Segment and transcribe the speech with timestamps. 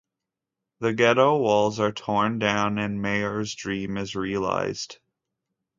[0.79, 4.97] The ghetto walls are torn down, and Mayer's dream is realized.